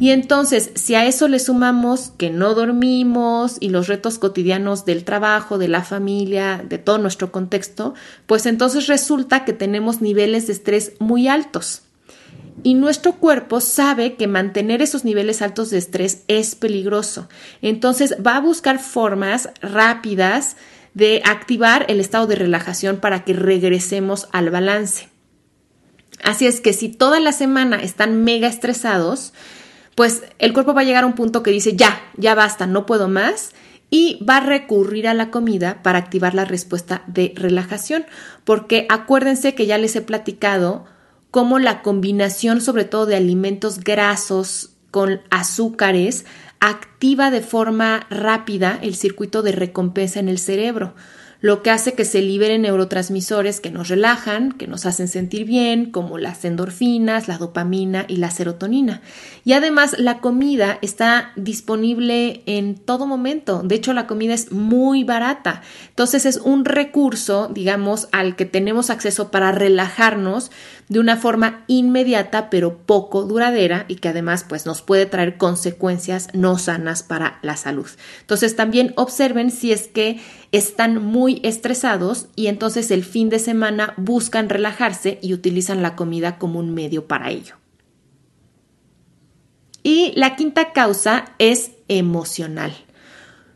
Y 0.00 0.10
entonces, 0.10 0.70
si 0.74 0.94
a 0.94 1.04
eso 1.04 1.28
le 1.28 1.38
sumamos 1.38 2.12
que 2.16 2.30
no 2.30 2.54
dormimos 2.54 3.56
y 3.60 3.68
los 3.68 3.86
retos 3.86 4.18
cotidianos 4.18 4.84
del 4.84 5.04
trabajo, 5.04 5.58
de 5.58 5.68
la 5.68 5.82
familia, 5.82 6.64
de 6.66 6.78
todo 6.78 6.98
nuestro 6.98 7.32
contexto, 7.32 7.94
pues 8.26 8.46
entonces 8.46 8.86
resulta 8.86 9.44
que 9.44 9.52
tenemos 9.52 10.00
niveles 10.00 10.46
de 10.46 10.52
estrés 10.54 10.92
muy 11.00 11.28
altos. 11.28 11.82
y 12.64 12.74
nuestro 12.74 13.12
cuerpo 13.12 13.60
sabe 13.60 14.16
que 14.16 14.26
mantener 14.26 14.82
esos 14.82 15.04
niveles 15.04 15.42
altos 15.42 15.70
de 15.70 15.78
estrés 15.78 16.24
es 16.26 16.56
peligroso. 16.56 17.28
Entonces 17.62 18.16
va 18.24 18.36
a 18.36 18.40
buscar 18.40 18.80
formas 18.80 19.50
rápidas 19.60 20.56
de 20.98 21.22
activar 21.24 21.86
el 21.88 22.00
estado 22.00 22.26
de 22.26 22.34
relajación 22.34 22.96
para 22.96 23.22
que 23.24 23.32
regresemos 23.32 24.28
al 24.32 24.50
balance. 24.50 25.08
Así 26.24 26.48
es 26.48 26.60
que 26.60 26.72
si 26.72 26.88
toda 26.88 27.20
la 27.20 27.30
semana 27.30 27.80
están 27.80 28.24
mega 28.24 28.48
estresados, 28.48 29.32
pues 29.94 30.24
el 30.40 30.52
cuerpo 30.52 30.74
va 30.74 30.80
a 30.80 30.84
llegar 30.84 31.04
a 31.04 31.06
un 31.06 31.14
punto 31.14 31.44
que 31.44 31.52
dice, 31.52 31.76
ya, 31.76 32.02
ya 32.16 32.34
basta, 32.34 32.66
no 32.66 32.84
puedo 32.84 33.08
más, 33.08 33.52
y 33.90 34.18
va 34.28 34.38
a 34.38 34.40
recurrir 34.40 35.06
a 35.06 35.14
la 35.14 35.30
comida 35.30 35.84
para 35.84 36.00
activar 36.00 36.34
la 36.34 36.44
respuesta 36.44 37.04
de 37.06 37.32
relajación, 37.36 38.04
porque 38.42 38.86
acuérdense 38.88 39.54
que 39.54 39.66
ya 39.66 39.78
les 39.78 39.94
he 39.94 40.00
platicado 40.00 40.84
cómo 41.30 41.60
la 41.60 41.80
combinación 41.82 42.60
sobre 42.60 42.84
todo 42.84 43.06
de 43.06 43.14
alimentos 43.14 43.78
grasos 43.78 44.70
con 44.90 45.20
azúcares 45.30 46.24
activa 46.60 47.30
de 47.30 47.40
forma 47.40 48.06
rápida 48.10 48.78
el 48.82 48.94
circuito 48.94 49.42
de 49.42 49.52
recompensa 49.52 50.20
en 50.20 50.28
el 50.28 50.38
cerebro 50.38 50.94
lo 51.40 51.62
que 51.62 51.70
hace 51.70 51.92
que 51.92 52.04
se 52.04 52.20
liberen 52.20 52.62
neurotransmisores 52.62 53.60
que 53.60 53.70
nos 53.70 53.88
relajan, 53.88 54.52
que 54.52 54.66
nos 54.66 54.86
hacen 54.86 55.06
sentir 55.06 55.44
bien, 55.44 55.90
como 55.92 56.18
las 56.18 56.44
endorfinas, 56.44 57.28
la 57.28 57.38
dopamina 57.38 58.04
y 58.08 58.16
la 58.16 58.30
serotonina. 58.30 59.02
Y 59.44 59.52
además 59.52 59.96
la 59.98 60.18
comida 60.18 60.78
está 60.82 61.32
disponible 61.36 62.42
en 62.46 62.74
todo 62.74 63.06
momento. 63.06 63.62
De 63.62 63.76
hecho, 63.76 63.92
la 63.92 64.08
comida 64.08 64.34
es 64.34 64.50
muy 64.50 65.04
barata. 65.04 65.62
Entonces 65.90 66.26
es 66.26 66.38
un 66.38 66.64
recurso, 66.64 67.48
digamos, 67.48 68.08
al 68.10 68.34
que 68.34 68.44
tenemos 68.44 68.90
acceso 68.90 69.30
para 69.30 69.52
relajarnos 69.52 70.50
de 70.88 71.00
una 71.00 71.16
forma 71.16 71.64
inmediata 71.66 72.50
pero 72.50 72.78
poco 72.78 73.22
duradera 73.24 73.84
y 73.88 73.96
que 73.96 74.08
además 74.08 74.44
pues 74.48 74.66
nos 74.66 74.82
puede 74.82 75.06
traer 75.06 75.36
consecuencias 75.36 76.28
no 76.32 76.58
sanas 76.58 77.02
para 77.02 77.38
la 77.42 77.56
salud. 77.56 77.88
Entonces 78.20 78.56
también 78.56 78.92
observen 78.96 79.50
si 79.50 79.72
es 79.72 79.86
que 79.86 80.20
están 80.50 81.04
muy 81.04 81.27
estresados 81.42 82.26
y 82.36 82.46
entonces 82.46 82.90
el 82.90 83.04
fin 83.04 83.28
de 83.28 83.38
semana 83.38 83.94
buscan 83.96 84.48
relajarse 84.48 85.18
y 85.22 85.34
utilizan 85.34 85.82
la 85.82 85.96
comida 85.96 86.38
como 86.38 86.58
un 86.58 86.74
medio 86.74 87.06
para 87.06 87.30
ello. 87.30 87.54
Y 89.82 90.12
la 90.16 90.36
quinta 90.36 90.72
causa 90.72 91.34
es 91.38 91.72
emocional. 91.88 92.72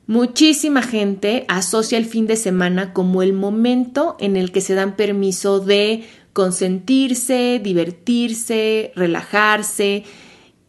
Muchísima 0.06 0.82
gente 0.82 1.44
asocia 1.48 1.96
el 1.96 2.06
fin 2.06 2.26
de 2.26 2.36
semana 2.36 2.92
como 2.92 3.22
el 3.22 3.32
momento 3.32 4.16
en 4.18 4.36
el 4.36 4.50
que 4.52 4.60
se 4.60 4.74
dan 4.74 4.96
permiso 4.96 5.60
de 5.60 6.04
consentirse, 6.32 7.60
divertirse, 7.62 8.92
relajarse. 8.96 10.04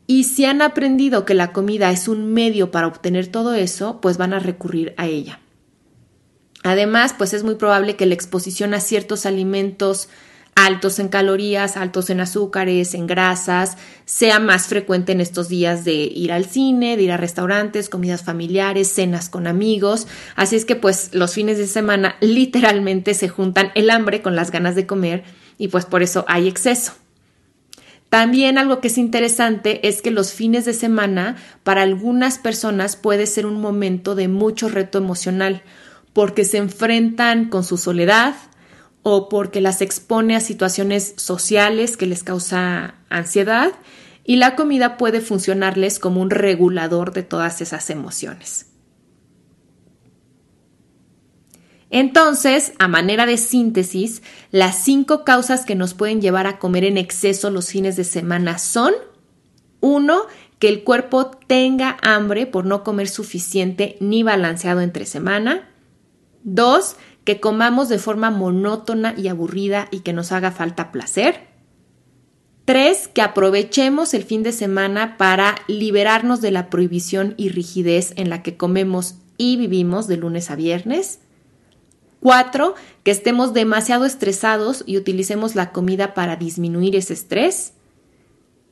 Y 0.06 0.26
si 0.26 0.46
han 0.46 0.62
aprendido 0.62 1.26
que 1.26 1.34
la 1.34 1.52
comida 1.52 1.92
es 1.92 2.08
un 2.08 2.34
medio 2.34 2.72
para 2.72 2.88
obtener 2.88 3.28
todo 3.28 3.54
eso, 3.54 4.02
pues 4.02 4.18
van 4.18 4.34
a 4.34 4.40
recurrir 4.40 4.94
a 4.98 5.08
ella. 5.08 5.40
Además, 6.64 7.14
pues 7.18 7.34
es 7.34 7.44
muy 7.44 7.56
probable 7.56 7.96
que 7.96 8.06
la 8.06 8.14
exposición 8.14 8.74
a 8.74 8.80
ciertos 8.80 9.26
alimentos 9.26 10.10
altos 10.56 11.00
en 11.00 11.08
calorías, 11.08 11.78
altos 11.78 12.10
en 12.10 12.20
azúcares, 12.20 12.94
en 12.94 13.08
grasas, 13.08 13.78
sea 14.06 14.40
más 14.40 14.68
frecuente 14.68 15.12
en 15.12 15.22
estos 15.22 15.50
días 15.50 15.84
de 15.84 15.94
ir 15.94 16.32
al 16.32 16.46
cine, 16.46 16.96
de 16.96 17.04
ir 17.04 17.12
a 17.12 17.18
restaurantes, 17.18 17.90
comidas 17.90 18.24
familiares, 18.24 18.90
cenas 18.90 19.30
con 19.30 19.48
amigos. 19.48 20.08
Así 20.36 20.56
es 20.56 20.66
que 20.66 20.76
pues 20.76 21.10
los 21.14 21.34
fines 21.34 21.58
de 21.58 21.68
semana 21.68 22.16
literalmente 22.22 23.14
se 23.14 23.30
juntan 23.30 23.72
el 23.76 23.90
hambre 23.90 24.22
con 24.22 24.36
las 24.36 24.52
ganas 24.52 24.76
de 24.76 24.86
comer 24.86 25.24
y 25.58 25.70
pues 25.70 25.86
por 25.86 26.04
eso 26.04 26.26
hay 26.28 26.48
exceso. 26.48 26.94
También 28.10 28.60
algo 28.60 28.80
que 28.80 28.90
es 28.90 29.00
interesante 29.00 29.88
es 29.88 30.04
que 30.04 30.12
los 30.12 30.34
fines 30.34 30.66
de 30.66 30.74
semana 30.74 31.36
para 31.64 31.82
algunas 31.82 32.38
personas 32.38 32.96
puede 32.96 33.26
ser 33.26 33.48
un 33.48 33.60
momento 33.60 34.14
de 34.14 34.28
mucho 34.28 34.70
reto 34.70 35.00
emocional 35.00 35.64
porque 36.14 36.46
se 36.46 36.58
enfrentan 36.58 37.50
con 37.50 37.64
su 37.64 37.78
soledad 37.78 38.36
o 39.02 39.28
porque 39.28 39.60
las 39.60 39.82
expone 39.82 40.36
a 40.36 40.40
situaciones 40.40 41.14
sociales 41.18 41.98
que 41.98 42.06
les 42.06 42.24
causa 42.24 42.96
ansiedad 43.10 43.74
y 44.24 44.38
la 44.38 44.56
comida 44.56 44.98
puede 44.98 45.20
funcionarles 45.20 46.00
como 46.00 46.22
un 46.22 46.30
regulador 46.30 47.12
de 47.12 47.24
todas 47.24 47.60
esas 47.62 47.90
emociones. 47.90 48.68
Entonces, 51.90 52.74
a 52.80 52.88
manera 52.88 53.28
de 53.28 53.38
síntesis, 53.38 54.24
las 54.50 54.84
cinco 54.84 55.24
causas 55.24 55.64
que 55.64 55.76
nos 55.76 55.94
pueden 55.94 56.22
llevar 56.22 56.48
a 56.48 56.58
comer 56.58 56.86
en 56.86 56.98
exceso 56.98 57.52
los 57.52 57.70
fines 57.70 57.96
de 57.96 58.04
semana 58.04 58.58
son, 58.58 58.94
uno, 59.80 60.24
que 60.58 60.70
el 60.70 60.84
cuerpo 60.84 61.30
tenga 61.46 61.98
hambre 62.02 62.48
por 62.48 62.66
no 62.66 62.84
comer 62.84 63.10
suficiente 63.10 63.98
ni 64.00 64.24
balanceado 64.24 64.82
entre 64.82 65.06
semana. 65.06 65.70
Dos, 66.44 66.98
que 67.24 67.40
comamos 67.40 67.90
de 67.90 68.00
forma 68.00 68.30
monótona 68.30 69.14
y 69.18 69.28
aburrida 69.28 69.88
y 69.92 70.00
que 70.00 70.14
nos 70.14 70.32
haga 70.32 70.52
falta 70.52 70.92
placer. 70.92 71.48
Tres, 72.66 73.10
que 73.10 73.22
aprovechemos 73.22 74.14
el 74.14 74.24
fin 74.24 74.44
de 74.44 74.54
semana 74.54 75.18
para 75.18 75.56
liberarnos 75.68 76.40
de 76.40 76.52
la 76.52 76.70
prohibición 76.70 77.34
y 77.38 77.50
rigidez 77.50 78.14
en 78.16 78.30
la 78.30 78.42
que 78.42 78.56
comemos 78.56 79.16
y 79.38 79.58
vivimos 79.58 80.08
de 80.08 80.18
lunes 80.18 80.50
a 80.50 80.56
viernes. 80.56 81.20
Cuatro, 82.22 82.76
que 83.04 83.12
estemos 83.12 83.54
demasiado 83.54 84.06
estresados 84.06 84.84
y 84.86 84.96
utilicemos 84.96 85.56
la 85.56 85.74
comida 85.74 86.14
para 86.14 86.38
disminuir 86.38 86.96
ese 86.96 87.14
estrés. 87.14 87.74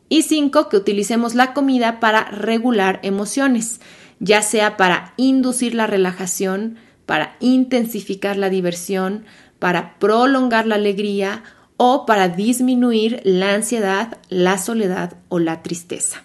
Y 0.08 0.22
cinco, 0.22 0.70
que 0.70 0.78
utilicemos 0.78 1.36
la 1.36 1.54
comida 1.54 2.00
para 2.00 2.24
regular 2.32 3.02
emociones, 3.04 3.82
ya 4.20 4.42
sea 4.42 4.78
para 4.78 5.14
inducir 5.18 5.74
la 5.76 5.86
relajación, 5.86 6.78
para 7.12 7.36
intensificar 7.42 8.38
la 8.38 8.50
diversión, 8.50 9.26
para 9.60 10.00
prolongar 10.00 10.66
la 10.66 10.76
alegría 10.76 11.44
o 11.76 12.06
para 12.06 12.30
disminuir 12.30 13.20
la 13.26 13.54
ansiedad, 13.54 14.18
la 14.30 14.58
soledad 14.58 15.18
o 15.28 15.38
la 15.38 15.62
tristeza. 15.62 16.24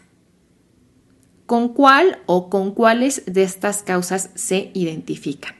¿Con 1.44 1.70
cuál 1.70 2.20
o 2.26 2.48
con 2.48 2.70
cuáles 2.70 3.24
de 3.26 3.42
estas 3.42 3.82
causas 3.82 4.30
se 4.36 4.70
identifican? 4.74 5.56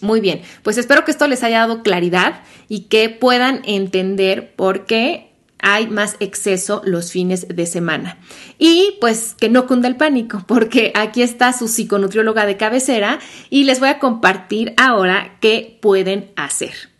Muy 0.00 0.20
bien, 0.20 0.42
pues 0.62 0.78
espero 0.78 1.04
que 1.04 1.10
esto 1.10 1.26
les 1.26 1.42
haya 1.42 1.58
dado 1.58 1.82
claridad 1.82 2.44
y 2.68 2.82
que 2.82 3.08
puedan 3.08 3.62
entender 3.64 4.54
por 4.54 4.86
qué 4.86 5.29
hay 5.62 5.88
más 5.88 6.16
exceso 6.20 6.82
los 6.84 7.12
fines 7.12 7.48
de 7.48 7.66
semana. 7.66 8.18
Y 8.58 8.96
pues 9.00 9.34
que 9.38 9.48
no 9.48 9.66
cunda 9.66 9.88
el 9.88 9.96
pánico, 9.96 10.44
porque 10.48 10.92
aquí 10.94 11.22
está 11.22 11.52
su 11.52 11.68
psiconutrióloga 11.68 12.46
de 12.46 12.56
cabecera 12.56 13.18
y 13.48 13.64
les 13.64 13.80
voy 13.80 13.88
a 13.88 13.98
compartir 13.98 14.74
ahora 14.76 15.36
qué 15.40 15.78
pueden 15.80 16.30
hacer. 16.36 16.90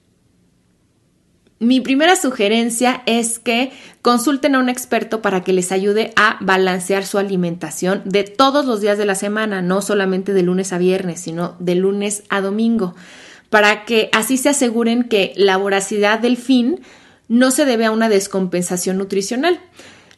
Mi 1.63 1.83
primera 1.83 2.17
sugerencia 2.17 3.03
es 3.05 3.39
que 3.39 3.71
consulten 4.01 4.55
a 4.55 4.61
un 4.61 4.71
experto 4.71 5.21
para 5.21 5.43
que 5.43 5.53
les 5.53 5.73
ayude 5.73 6.11
a 6.17 6.39
balancear 6.41 7.05
su 7.05 7.19
alimentación 7.19 8.01
de 8.07 8.25
todos 8.25 8.65
los 8.65 8.81
días 8.81 8.97
de 8.97 9.05
la 9.05 9.15
semana, 9.15 9.61
no 9.61 9.83
solamente 9.83 10.33
de 10.33 10.43
lunes 10.43 10.73
a 10.73 10.79
viernes, 10.79 11.21
sino 11.21 11.57
de 11.59 11.75
lunes 11.75 12.23
a 12.31 12.41
domingo, 12.41 12.95
para 13.51 13.85
que 13.85 14.09
así 14.15 14.39
se 14.39 14.49
aseguren 14.49 15.05
que 15.05 15.35
la 15.37 15.59
voracidad 15.59 16.19
del 16.19 16.39
fin 16.39 16.81
no 17.31 17.53
se 17.53 17.65
debe 17.65 17.87
a 17.87 17.93
una 17.93 18.09
descompensación 18.09 18.99
nutricional. 18.99 19.61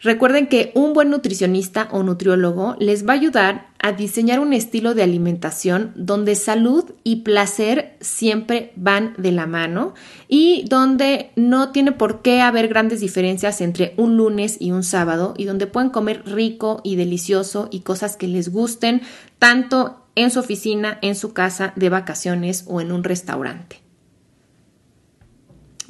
Recuerden 0.01 0.49
que 0.49 0.73
un 0.75 0.95
buen 0.95 1.11
nutricionista 1.11 1.89
o 1.93 2.03
nutriólogo 2.03 2.75
les 2.81 3.07
va 3.07 3.13
a 3.13 3.17
ayudar 3.17 3.69
a 3.79 3.93
diseñar 3.93 4.41
un 4.41 4.53
estilo 4.53 4.95
de 4.95 5.05
alimentación 5.05 5.93
donde 5.95 6.35
salud 6.35 6.87
y 7.05 7.17
placer 7.17 7.97
siempre 8.01 8.73
van 8.75 9.15
de 9.19 9.31
la 9.31 9.47
mano 9.47 9.95
y 10.27 10.65
donde 10.69 11.31
no 11.37 11.71
tiene 11.71 11.93
por 11.93 12.23
qué 12.23 12.41
haber 12.41 12.67
grandes 12.67 13.01
diferencias 13.01 13.61
entre 13.61 13.95
un 13.97 14.17
lunes 14.17 14.57
y 14.59 14.73
un 14.73 14.83
sábado 14.83 15.35
y 15.37 15.45
donde 15.45 15.69
pueden 15.69 15.91
comer 15.91 16.23
rico 16.25 16.81
y 16.83 16.97
delicioso 16.97 17.69
y 17.71 17.81
cosas 17.81 18.17
que 18.17 18.27
les 18.27 18.49
gusten 18.49 19.03
tanto 19.39 19.99
en 20.17 20.31
su 20.31 20.41
oficina, 20.41 20.99
en 21.03 21.15
su 21.15 21.33
casa, 21.33 21.75
de 21.77 21.91
vacaciones 21.91 22.65
o 22.67 22.81
en 22.81 22.91
un 22.91 23.05
restaurante. 23.05 23.82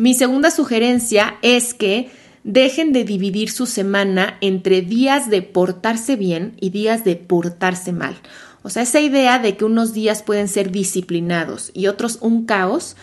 Mi 0.02 0.14
segunda 0.14 0.50
sugerencia 0.50 1.36
es 1.42 1.74
que 1.74 2.10
dejen 2.42 2.92
de 2.92 3.04
dividir 3.04 3.52
su 3.52 3.66
semana 3.66 4.36
entre 4.40 4.82
días 4.82 5.30
de 5.30 5.42
portarse 5.42 6.16
bien 6.16 6.56
y 6.60 6.70
días 6.70 7.04
de 7.04 7.14
portarse 7.14 7.92
mal. 7.92 8.16
O 8.64 8.68
sea, 8.68 8.82
esa 8.82 8.98
idea 8.98 9.38
de 9.38 9.56
que 9.56 9.64
unos 9.64 9.92
días 9.92 10.24
pueden 10.24 10.48
ser 10.48 10.72
disciplinados 10.72 11.70
y 11.72 11.86
otros 11.86 12.18
un 12.20 12.46
caos 12.46 12.96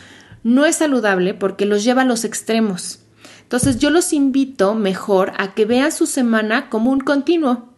no 0.43 0.65
es 0.65 0.75
saludable 0.75 1.33
porque 1.33 1.65
los 1.65 1.85
lleva 1.85 2.01
a 2.01 2.05
los 2.05 2.25
extremos. 2.25 2.99
Entonces 3.43 3.79
yo 3.79 3.91
los 3.91 4.11
invito 4.11 4.75
mejor 4.75 5.31
a 5.37 5.53
que 5.53 5.63
vean 5.63 5.93
su 5.93 6.05
semana 6.05 6.69
como 6.69 6.91
un 6.91 6.99
continuo, 6.99 7.69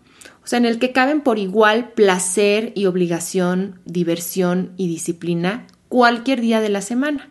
o 0.43 0.47
sea, 0.47 0.57
en 0.57 0.65
el 0.65 0.79
que 0.79 0.93
caben 0.93 1.21
por 1.21 1.37
igual 1.37 1.91
placer 1.91 2.73
y 2.75 2.87
obligación, 2.87 3.81
diversión 3.85 4.71
y 4.77 4.87
disciplina 4.87 5.67
cualquier 5.89 6.41
día 6.41 6.59
de 6.59 6.69
la 6.69 6.81
semana. 6.81 7.30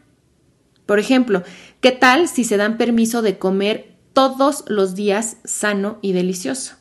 Por 0.90 0.98
ejemplo, 0.98 1.44
¿qué 1.80 1.92
tal 1.92 2.26
si 2.26 2.42
se 2.42 2.56
dan 2.56 2.76
permiso 2.76 3.22
de 3.22 3.38
comer 3.38 3.94
todos 4.12 4.64
los 4.66 4.96
días 4.96 5.36
sano 5.44 6.00
y 6.02 6.14
delicioso. 6.14 6.74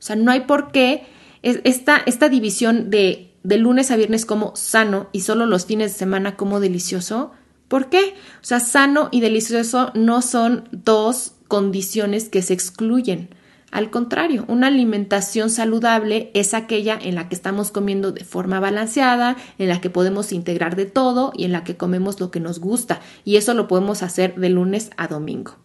O 0.00 0.02
sea, 0.02 0.16
no 0.16 0.32
hay 0.32 0.40
por 0.40 0.72
qué 0.72 1.06
esta, 1.42 2.02
esta 2.06 2.28
división 2.28 2.90
de, 2.90 3.34
de 3.44 3.58
lunes 3.58 3.92
a 3.92 3.96
viernes 3.96 4.26
como 4.26 4.56
sano 4.56 5.08
y 5.12 5.20
solo 5.20 5.46
los 5.46 5.66
fines 5.66 5.92
de 5.92 5.98
semana 6.00 6.36
como 6.36 6.58
delicioso. 6.58 7.30
¿Por 7.68 7.88
qué? 7.88 8.14
O 8.40 8.44
sea, 8.44 8.58
sano 8.58 9.10
y 9.12 9.20
delicioso 9.20 9.92
no 9.94 10.22
son 10.22 10.68
dos 10.72 11.34
condiciones 11.46 12.28
que 12.28 12.42
se 12.42 12.54
excluyen. 12.54 13.30
Al 13.72 13.88
contrario, 13.88 14.44
una 14.48 14.66
alimentación 14.66 15.48
saludable 15.48 16.30
es 16.34 16.52
aquella 16.52 16.98
en 17.00 17.14
la 17.14 17.30
que 17.30 17.34
estamos 17.34 17.70
comiendo 17.70 18.12
de 18.12 18.22
forma 18.22 18.60
balanceada, 18.60 19.38
en 19.56 19.68
la 19.70 19.80
que 19.80 19.88
podemos 19.88 20.32
integrar 20.32 20.76
de 20.76 20.84
todo 20.84 21.32
y 21.34 21.44
en 21.44 21.52
la 21.52 21.64
que 21.64 21.78
comemos 21.78 22.20
lo 22.20 22.30
que 22.30 22.38
nos 22.38 22.60
gusta. 22.60 23.00
Y 23.24 23.36
eso 23.36 23.54
lo 23.54 23.68
podemos 23.68 24.02
hacer 24.02 24.34
de 24.34 24.50
lunes 24.50 24.90
a 24.98 25.08
domingo. 25.08 25.56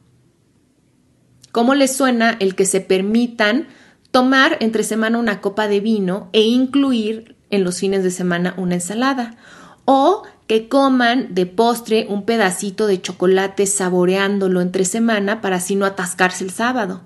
¿Cómo 1.52 1.76
les 1.76 1.98
suena 1.98 2.38
el 2.40 2.56
que 2.56 2.66
se 2.66 2.80
permitan 2.80 3.68
tomar 4.12 4.56
entre 4.62 4.84
semana 4.84 5.18
una 5.18 5.42
copa 5.42 5.68
de 5.68 5.82
vino 5.82 6.30
e 6.32 6.44
incluir 6.44 7.36
en 7.50 7.66
los 7.66 7.80
fines 7.80 8.04
de 8.04 8.12
semana 8.12 8.54
una 8.56 8.76
ensalada? 8.76 9.36
O 9.84 10.24
que 10.48 10.70
coman 10.70 11.36
de 11.36 11.46
postre 11.46 12.06
un 12.08 12.24
pedacito 12.24 12.88
de 12.88 13.02
chocolate 13.02 13.66
saboreándolo 13.66 14.62
entre 14.62 14.86
semana 14.86 15.42
para 15.42 15.58
así 15.58 15.76
no 15.76 15.86
atascarse 15.86 16.46
el 16.46 16.52
sábado 16.52 17.02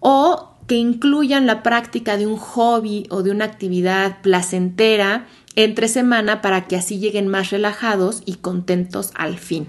o 0.00 0.54
que 0.66 0.76
incluyan 0.76 1.46
la 1.46 1.62
práctica 1.62 2.16
de 2.16 2.26
un 2.26 2.36
hobby 2.36 3.06
o 3.10 3.22
de 3.22 3.30
una 3.30 3.46
actividad 3.46 4.20
placentera 4.20 5.26
entre 5.56 5.88
semana 5.88 6.42
para 6.42 6.66
que 6.66 6.76
así 6.76 6.98
lleguen 6.98 7.26
más 7.26 7.50
relajados 7.50 8.22
y 8.26 8.34
contentos 8.34 9.10
al 9.14 9.38
fin. 9.38 9.68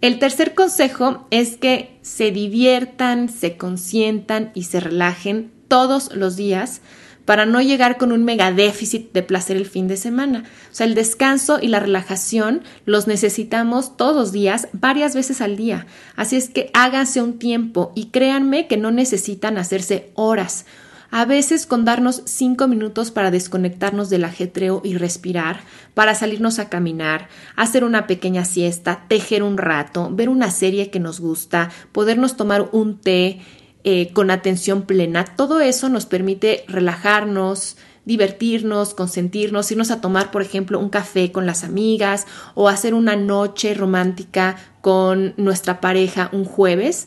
El 0.00 0.18
tercer 0.18 0.54
consejo 0.54 1.26
es 1.30 1.56
que 1.56 1.98
se 2.02 2.30
diviertan, 2.30 3.28
se 3.28 3.56
consientan 3.56 4.50
y 4.54 4.64
se 4.64 4.80
relajen 4.80 5.52
todos 5.68 6.14
los 6.14 6.36
días 6.36 6.80
para 7.26 7.44
no 7.44 7.60
llegar 7.60 7.98
con 7.98 8.12
un 8.12 8.24
mega 8.24 8.50
déficit 8.50 9.12
de 9.12 9.22
placer 9.22 9.58
el 9.58 9.66
fin 9.66 9.88
de 9.88 9.98
semana. 9.98 10.44
O 10.70 10.74
sea, 10.74 10.86
el 10.86 10.94
descanso 10.94 11.58
y 11.60 11.68
la 11.68 11.80
relajación 11.80 12.62
los 12.86 13.06
necesitamos 13.06 13.98
todos 13.98 14.16
los 14.16 14.32
días, 14.32 14.68
varias 14.72 15.14
veces 15.14 15.42
al 15.42 15.56
día. 15.56 15.86
Así 16.14 16.36
es 16.36 16.48
que 16.48 16.70
háganse 16.72 17.20
un 17.20 17.38
tiempo 17.38 17.92
y 17.94 18.06
créanme 18.06 18.66
que 18.68 18.78
no 18.78 18.90
necesitan 18.90 19.58
hacerse 19.58 20.10
horas. 20.14 20.64
A 21.10 21.24
veces 21.24 21.66
con 21.66 21.84
darnos 21.84 22.22
cinco 22.26 22.68
minutos 22.68 23.10
para 23.10 23.30
desconectarnos 23.30 24.10
del 24.10 24.24
ajetreo 24.24 24.80
y 24.84 24.96
respirar, 24.96 25.60
para 25.94 26.14
salirnos 26.14 26.58
a 26.58 26.68
caminar, 26.68 27.28
hacer 27.54 27.84
una 27.84 28.06
pequeña 28.06 28.44
siesta, 28.44 29.04
tejer 29.08 29.42
un 29.42 29.56
rato, 29.56 30.10
ver 30.12 30.28
una 30.28 30.50
serie 30.50 30.90
que 30.90 31.00
nos 31.00 31.20
gusta, 31.20 31.70
podernos 31.92 32.36
tomar 32.36 32.68
un 32.72 32.98
té, 32.98 33.40
eh, 33.88 34.12
con 34.12 34.32
atención 34.32 34.82
plena. 34.82 35.24
Todo 35.24 35.60
eso 35.60 35.88
nos 35.88 36.06
permite 36.06 36.64
relajarnos, 36.66 37.76
divertirnos, 38.04 38.94
consentirnos, 38.94 39.70
irnos 39.70 39.92
a 39.92 40.00
tomar, 40.00 40.32
por 40.32 40.42
ejemplo, 40.42 40.80
un 40.80 40.88
café 40.88 41.30
con 41.30 41.46
las 41.46 41.62
amigas 41.62 42.26
o 42.56 42.68
hacer 42.68 42.94
una 42.94 43.14
noche 43.14 43.74
romántica 43.74 44.56
con 44.80 45.34
nuestra 45.36 45.80
pareja 45.80 46.30
un 46.32 46.44
jueves. 46.44 47.06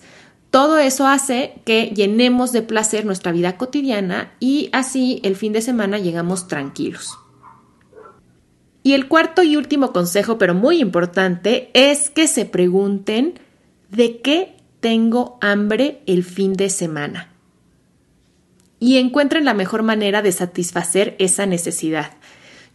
Todo 0.51 0.77
eso 0.77 1.05
hace 1.05 1.55
que 1.65 1.91
llenemos 1.93 2.53
de 2.53 2.61
placer 2.61 3.05
nuestra 3.05 3.33
vida 3.33 3.57
cotidiana 3.57 4.31
y 4.39 4.69
así 4.71 5.19
el 5.23 5.35
fin 5.35 5.51
de 5.51 5.61
semana 5.61 5.97
llegamos 5.97 6.47
tranquilos. 6.47 7.17
Y 8.83 8.93
el 8.93 9.09
cuarto 9.09 9.43
y 9.43 9.57
último 9.57 9.91
consejo, 9.91 10.37
pero 10.37 10.55
muy 10.55 10.79
importante, 10.79 11.71
es 11.73 12.09
que 12.09 12.25
se 12.25 12.45
pregunten 12.45 13.37
de 13.89 14.21
qué 14.21 14.58
tengo 14.79 15.37
hambre 15.41 16.01
el 16.05 16.23
fin 16.23 16.53
de 16.53 16.69
semana. 16.69 17.29
Y 18.79 18.97
encuentren 18.97 19.45
la 19.45 19.53
mejor 19.53 19.83
manera 19.83 20.21
de 20.21 20.31
satisfacer 20.31 21.15
esa 21.19 21.45
necesidad. 21.45 22.11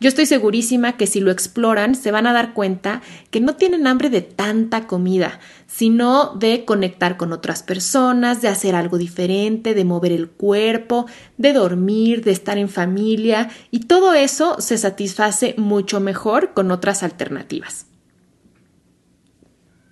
Yo 0.01 0.09
estoy 0.09 0.27
segurísima 0.27 0.97
que 0.97 1.07
si 1.07 1.21
lo 1.21 1.31
exploran 1.31 1.95
se 1.95 2.11
van 2.11 2.27
a 2.27 2.33
dar 2.33 2.53
cuenta 2.53 3.01
que 3.31 3.40
no 3.40 3.55
tienen 3.55 3.87
hambre 3.87 4.11
de 4.11 4.23
tanta 4.23 4.87
comida, 4.87 5.38
sino 5.67 6.35
de 6.35 6.64
conectar 6.64 7.17
con 7.17 7.33
otras 7.33 7.62
personas, 7.62 8.43
de 8.43 8.49
hacer 8.49 8.75
algo 8.75 8.99
diferente, 8.99 9.73
de 9.73 9.85
mover 9.85 10.12
el 10.12 10.29
cuerpo, 10.29 11.07
de 11.38 11.53
dormir, 11.53 12.23
de 12.23 12.33
estar 12.33 12.59
en 12.59 12.69
familia, 12.69 13.49
y 13.71 13.81
todo 13.81 14.12
eso 14.14 14.57
se 14.61 14.77
satisface 14.77 15.55
mucho 15.57 16.01
mejor 16.01 16.53
con 16.53 16.71
otras 16.71 17.03
alternativas. 17.03 17.87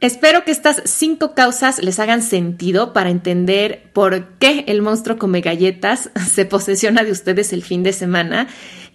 Espero 0.03 0.45
que 0.45 0.51
estas 0.51 0.83
cinco 0.85 1.33
causas 1.33 1.81
les 1.81 2.01
hagan 2.01 2.23
sentido 2.23 2.93
para 2.93 3.09
entender 3.09 3.89
por 3.93 4.37
qué 4.39 4.65
el 4.67 4.83
monstruo 4.83 5.17
come 5.17 5.43
galletas 5.43 6.11
se 6.29 6.45
posesiona 6.45 7.05
de 7.05 7.13
ustedes 7.13 7.53
el 7.53 7.63
fin 7.63 7.85
de 7.85 7.93
semana 7.93 8.49